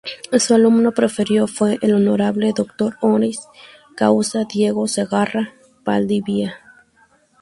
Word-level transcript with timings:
Su 0.39 0.55
alumno 0.55 0.93
preferido 0.93 1.45
fue 1.45 1.77
el 1.83 1.93
honorable 1.93 2.51
Doctor 2.57 2.97
Honoris 3.01 3.37
Causa 3.95 4.45
Diego 4.45 4.87
Zegarra 4.87 5.53
Valdivia. 5.85 6.55